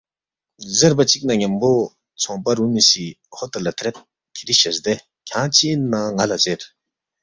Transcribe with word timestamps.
زیربا 0.77 1.03
چِکنا 1.11 1.33
ن٘یمبو 1.37 1.73
ژھونگپا 2.21 2.51
رُومی 2.57 2.81
سی 2.89 3.05
طوطو 3.33 3.59
لہ 3.65 3.71
ترید، 3.77 3.95
کِھری 4.35 4.55
شزدے 4.61 4.93
کھیانگ 5.27 5.51
چِہ 5.55 5.67
اِن 5.71 5.79
نہ 5.91 5.99
ن٘ا 6.15 6.25
لہ 6.29 6.37
زیر 6.43 6.61